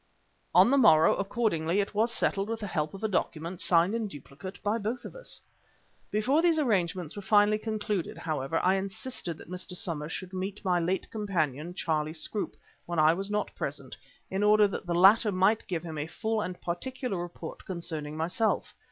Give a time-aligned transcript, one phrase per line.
[0.55, 4.07] On the morrow accordingly, it was settled with the help of a document, signed in
[4.07, 5.39] duplicate by both of us.
[6.09, 9.77] Before these arrangements were finally concluded, however, I insisted that Mr.
[9.77, 12.55] Somers should meet my late companion, Charlie Scroope,
[12.87, 13.95] when I was not present,
[14.31, 18.73] in order that the latter might give him a full and particular report concerning myself.